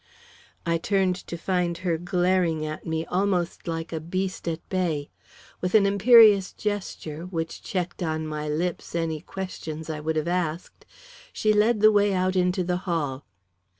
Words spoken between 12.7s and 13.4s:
hall.